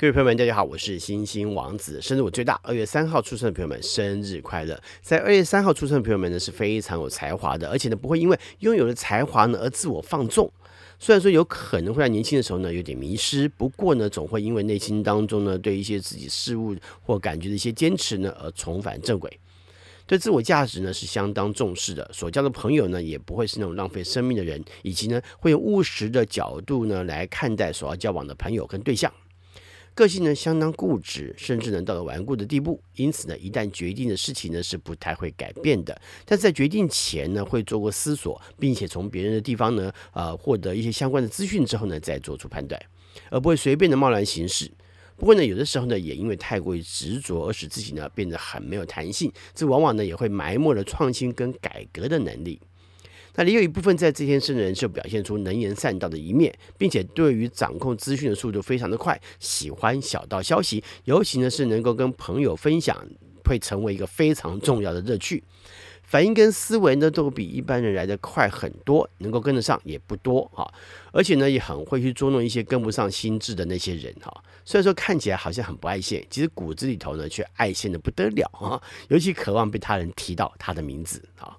[0.00, 4.80] 各位朋友们，大家好，我是星星王子，生日我最大，二月三号出生的朋友们，生日快乐！
[5.02, 10.48] 在二月三号出生的朋友们呢，是非常有才华的，而且呢，不会因为拥有了才华呢而自我放纵。
[11.00, 19.40] 虽然说有可能会在年轻的时候呢有点迷失，不过呢，总会因为内心当中呢对一些自己事物或感觉的一些坚持呢而重返正轨。
[20.06, 29.12] 对自我价值呢是相当重视的，所交的朋友呢也不会是那种浪费生命的人，以及呢会用务实的角度呢来看待所要交往的朋友跟对象。
[29.98, 32.80] 个性呢相当固执，甚至能到了顽固的地步。
[32.94, 36.00] 因此呢，一旦决定的事情呢是不太会改变的。
[36.24, 42.80] 但在决定前呢，会做过思索，并且从别人的地方呢，呃，获得一些相关的资讯之后呢，再做出判断，
[43.28, 44.70] 而不会随便的贸然行事。
[45.16, 49.32] 不过呢，有的时候呢，也因为太过于执着，而使自己呢变得很没有弹性。
[49.52, 52.60] 这往往呢也会埋没了创新跟改革的能力。
[53.44, 62.96] 那也有一部分在这天生的人就表现出能言善道的一面，并且对于掌控资讯的速度非常的快，喜欢小道消息，尤其呢是能够跟朋友分享，
[63.44, 65.44] 会成为一个非常重要的乐趣。
[66.02, 70.68] 反应跟思维呢都比一般人来得快很多，能够跟得上也不多哈，
[71.12, 74.42] 而且呢也很会去捉弄一些跟不上心智的那些人哈。
[74.64, 81.56] 虽然说看起来好像很不爱现，其实骨子里头呢却爱现的不得了哈，尤其渴望被他人提到他的名字哈。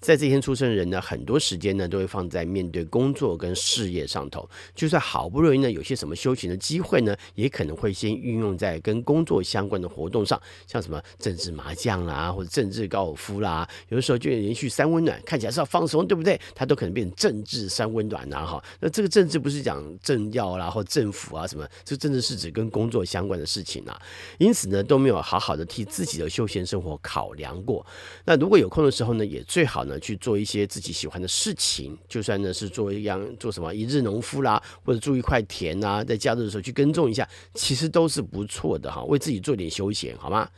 [0.00, 4.48] 在这天出生的人呢，很多时间呢都会放在面对工作跟事业上头。
[4.74, 13.68] 就算好不容易呢有些什么休闲的机会呢，也可能会先运用在跟工作相关的活动上，像什么政治麻将啦，或者政治高尔夫啦。
[13.88, 16.40] 有的时候就连续三温暖，看起来是要放松，对不对？
[16.54, 18.62] 它都可能变成政治三温暖呐，哈。
[18.80, 24.00] 那这个政治不是讲政要啦，或政府啊什么，这政治是指跟工作相关的事情啊。
[24.38, 27.84] 因此呢，都没有好好的替自己的休闲生活考量过。
[28.24, 30.00] 那如果有空的时候呢，也最好呢。
[30.00, 40.48] 去做一些自己喜欢的事情，就算呢是做一样做什么一日农夫啦，或者种一块田啊，在假日的时候去耕种一下，其实都是不错的哈，为自己做点休闲，好吗？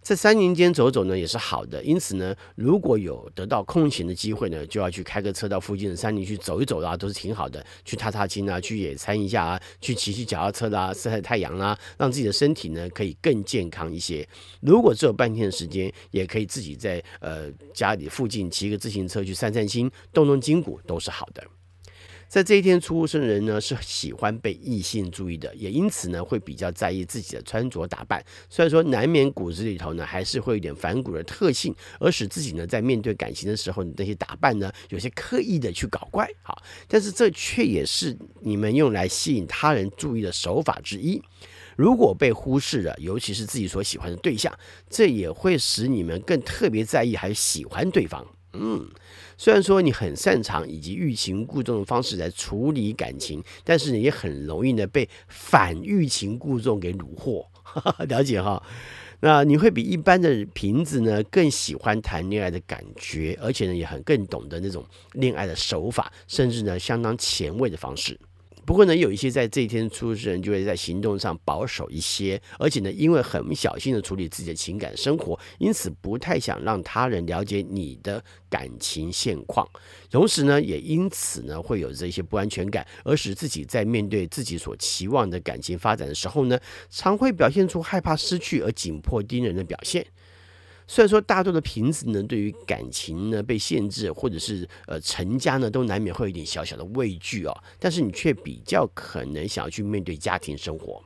[0.00, 1.82] 在山林间走走呢，也是好的。
[1.84, 7.64] 因此呢，如果有得到空闲的机会呢，就要去开个车到附近的山林去走一走啦，都是挺好的。
[7.84, 14.26] 去踏踏青啊，去野餐一下啊，去骑骑脚踏车啦，晒晒太阳啦，让自己的身体呢可以更健康一些。
[14.60, 21.42] 如果只有半天的时间，也可以自己在呃家里附近骑个自行车去散散心，动动筋骨，都是好的。
[22.28, 28.22] 在这一天出生的人呢，是喜欢被异性注意的，也因此呢，会比较在意自己的穿着打扮。
[28.50, 36.28] 虽然说难免骨子里头呢，还是会有点反骨的特性，而使自己呢，在面对感情的时候，那些打扮呢，有些刻意的去搞怪。
[36.42, 41.22] 好，但是这却也是你们用来吸引他人注意的手法之一。
[41.76, 44.52] 如果被忽视了，尤其是自己所喜欢的对象，
[44.90, 48.26] 这也会使你们更特别在意，还喜欢对方。
[48.60, 48.88] 嗯，
[49.36, 57.46] 虽然说你很擅长以及欲擒故纵的方式来处理感情，但是你也很容易呢被反欲擒故纵给虏获。
[58.08, 58.62] 了解哈？
[59.20, 68.18] 那你会比一般的瓶子呢更喜欢谈恋爱的感觉，而且呢也很更懂得那种恋爱的手法，甚至呢相当前卫的方式。
[68.68, 79.66] 不过呢，有一些在这一天出生人就会在行动上保守一些，而且呢，因为很小心的处理自己的情感生活，因此不太想让他人了解你的感情现况。
[80.10, 90.04] 同时呢，也因此呢，会有这些不安全感，而使自己在面对自己所期望的感情发展的时候呢，常会表现出害怕失去而紧迫盯人的表现。
[90.90, 101.04] 虽然说大多的瓶子呢，对于感情呢被限制，或者是呃成家呢，都难免会有一点小小的畏惧哦，但是你却比较可能想要去面对家庭生活。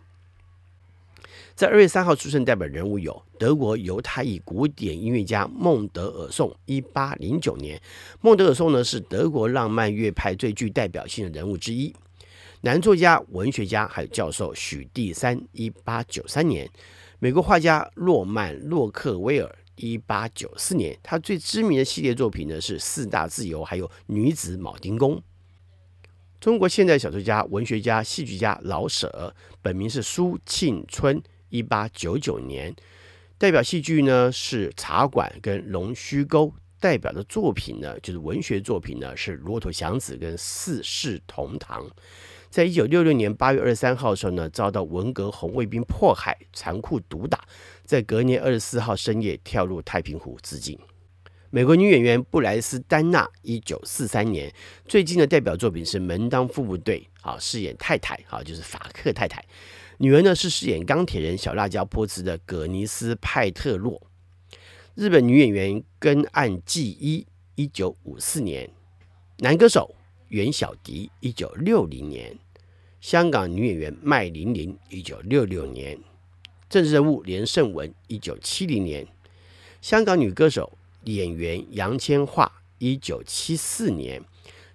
[1.55, 7.79] 在二月三号出生代表人物有德国犹太裔古典音乐家孟德尔颂，一八零九年。
[8.21, 11.93] 孟德尔颂呢是德国浪漫乐派最具代表性的人物之一。
[12.61, 16.71] 男作家、文学家还有教授许地山，一八九三年。
[17.19, 19.57] 美国画家诺曼洛克威尔。
[19.77, 25.17] 一八九四年，他最知名的系列作品呢是《四大自由》，还有《女子铆钉工》。
[26.41, 32.75] 中国现代小说家、文学家、戏剧家老舍，本名是苏庆春，一八九九年。
[33.39, 36.47] 代表戏剧呢是《茶馆》跟《龙须沟》，
[36.79, 41.85] 代表的作品呢就是文学作品呢是《骆驼祥子》跟《四世同堂》。
[42.53, 47.41] 在一九六六年八月二十三号的时候呢，遭到文革红卫兵迫害，残酷毒打，
[47.87, 50.79] 在隔年二十四号深夜跳入太平湖自尽。
[51.49, 54.53] 美国女演员布莱斯丹娜，一九四三年，
[54.87, 59.43] 最近的代表作品是《门当户不对》，啊，饰演太太，啊，就是法克太太。
[59.97, 63.99] 女儿呢是饰演钢铁人小辣椒波茨的葛尼斯派特洛。
[64.95, 68.69] 日本女演员根岸纪一，一九五四年，
[69.39, 69.95] 男歌手。
[70.29, 72.35] 袁小迪，一九六零年；
[73.03, 75.99] 香港女演员麦玲玲，一九六六年；
[76.71, 79.05] 政治人物连胜文，一九七零年；
[79.81, 84.21] 香港女歌手、演员杨千嬅，一九七四年；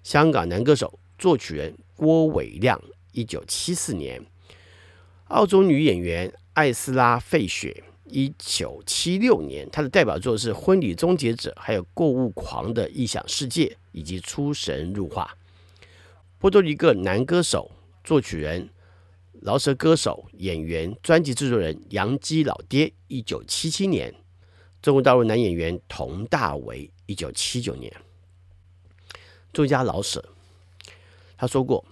[0.02, 2.78] 香港男歌手、作曲人郭伟亮，
[3.12, 4.20] 一九七四年；
[5.28, 9.66] 澳洲女演员艾斯拉·费雪，一九七六年。
[9.70, 15.34] 她的代表作是《婚礼终结者》，还有《购物狂的异想世界》，以及《出神入化》。
[16.38, 17.70] 波多黎各男歌手。
[18.08, 18.70] 作曲人、
[19.42, 24.10] 饶舌歌手、演员、专辑制作人杨基老爹，一九七七年；
[24.80, 27.94] 中国大陆男演员佟大为，一九七九年。
[29.52, 30.24] 作家老舍
[31.36, 31.84] 他说过：“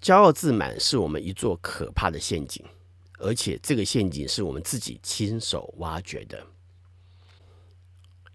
[0.00, 2.64] 骄傲自满是我们一座可怕的陷阱，
[3.18, 6.46] 而且这个陷阱是我们自己亲手挖掘的。”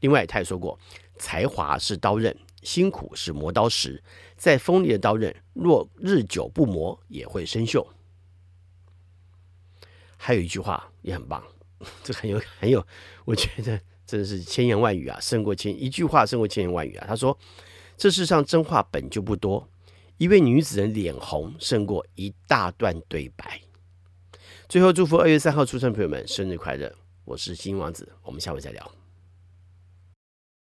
[0.01, 0.77] 另外，他也说过
[1.17, 4.03] ：“才华是刀刃。”辛苦是磨刀石，
[4.37, 7.85] 再锋利的刀刃，若日久不磨，也会生锈。
[10.17, 11.43] 还有一句话也很棒，
[12.03, 12.85] 这很有很有，
[13.25, 17.05] 我觉得真的是千言万语啊，胜过千一句话胜过千言万语啊。
[17.07, 17.37] 他说
[17.97, 19.67] ：“这世上真话本就不多，
[20.17, 23.61] 一位女子的脸红胜过一大段对白。”
[24.69, 26.95] 最后祝福二月三号出生的朋友们生日快乐！
[27.25, 29.00] 我是星星王子，我们下回再聊。